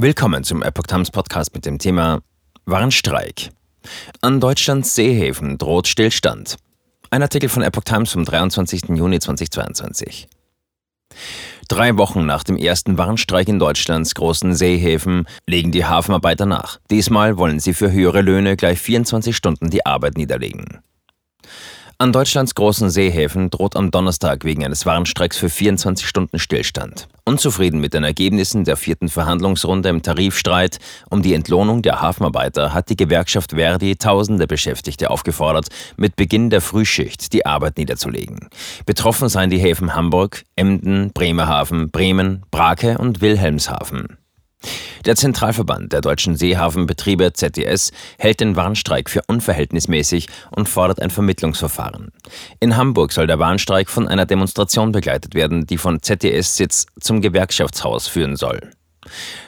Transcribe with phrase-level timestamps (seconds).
[0.00, 2.20] Willkommen zum Epoch Times Podcast mit dem Thema
[2.66, 3.50] Warnstreik.
[4.20, 6.54] An Deutschlands Seehäfen droht Stillstand.
[7.10, 8.90] Ein Artikel von Epoch Times vom 23.
[8.90, 10.28] Juni 2022.
[11.66, 16.78] Drei Wochen nach dem ersten Warnstreik in Deutschlands großen Seehäfen legen die Hafenarbeiter nach.
[16.92, 20.78] Diesmal wollen sie für höhere Löhne gleich 24 Stunden die Arbeit niederlegen.
[22.00, 27.08] An Deutschlands großen Seehäfen droht am Donnerstag wegen eines Warnstreiks für 24 Stunden Stillstand.
[27.24, 30.78] Unzufrieden mit den Ergebnissen der vierten Verhandlungsrunde im Tarifstreit
[31.10, 36.60] um die Entlohnung der Hafenarbeiter hat die Gewerkschaft Verdi tausende Beschäftigte aufgefordert, mit Beginn der
[36.60, 38.48] Frühschicht die Arbeit niederzulegen.
[38.86, 44.18] Betroffen seien die Häfen Hamburg, Emden, Bremerhaven, Bremen, Brake und Wilhelmshaven.
[45.04, 52.12] Der Zentralverband der deutschen Seehafenbetriebe ZDS hält den Warnstreik für unverhältnismäßig und fordert ein Vermittlungsverfahren.
[52.60, 58.08] In Hamburg soll der Warnstreik von einer Demonstration begleitet werden, die von ZDS-Sitz zum Gewerkschaftshaus
[58.08, 58.70] führen soll.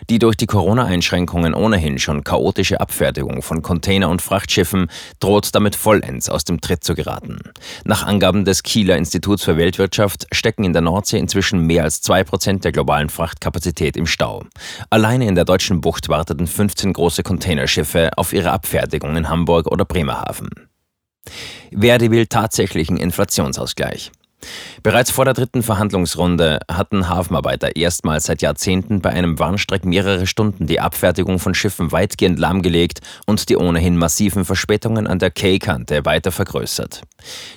[0.09, 6.29] Die durch die Corona-Einschränkungen ohnehin schon chaotische Abfertigung von Container- und Frachtschiffen droht damit vollends
[6.29, 7.39] aus dem Tritt zu geraten.
[7.85, 12.25] Nach Angaben des Kieler Instituts für Weltwirtschaft stecken in der Nordsee inzwischen mehr als zwei
[12.25, 14.45] Prozent der globalen Frachtkapazität im Stau.
[14.91, 19.85] Alleine in der deutschen Bucht warteten 15 große Containerschiffe auf ihre Abfertigung in Hamburg oder
[19.85, 20.51] Bremerhaven.
[21.73, 24.11] Verdi will tatsächlichen Inflationsausgleich.
[24.83, 30.67] Bereits vor der dritten Verhandlungsrunde hatten Hafenarbeiter erstmals seit Jahrzehnten bei einem Warnstreik mehrere Stunden
[30.67, 36.33] die Abfertigung von Schiffen weitgehend lahmgelegt und die ohnehin massiven Verspätungen an der K-Kante weiter
[36.33, 37.03] vergrößert.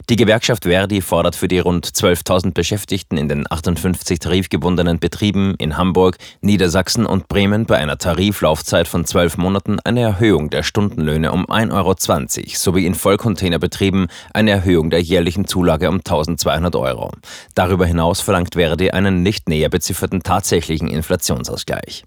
[0.09, 5.77] Die Gewerkschaft Verdi fordert für die rund 12.000 Beschäftigten in den 58 tarifgebundenen Betrieben in
[5.77, 11.45] Hamburg, Niedersachsen und Bremen bei einer Tariflaufzeit von zwölf Monaten eine Erhöhung der Stundenlöhne um
[11.45, 17.11] 1,20 Euro sowie in Vollcontainerbetrieben eine Erhöhung der jährlichen Zulage um 1200 100 Euro.
[17.55, 22.03] Darüber hinaus verlangt Verdi einen nicht näher bezifferten tatsächlichen Inflationsausgleich.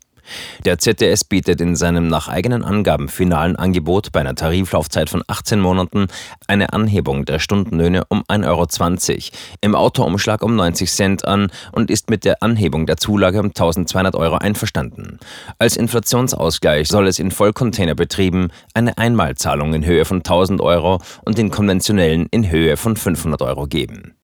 [0.64, 5.60] Der ZDS bietet in seinem nach eigenen Angaben finalen Angebot bei einer Tariflaufzeit von 18
[5.60, 6.06] Monaten
[6.46, 9.20] eine Anhebung der Stundenlöhne um 1,20 Euro,
[9.60, 14.16] im Autoumschlag um 90 Cent an und ist mit der Anhebung der Zulage um 1200
[14.16, 15.18] Euro einverstanden.
[15.58, 21.50] Als Inflationsausgleich soll es in Vollcontainerbetrieben eine Einmalzahlung in Höhe von 1000 Euro und in
[21.50, 24.12] konventionellen in Höhe von 500 Euro geben.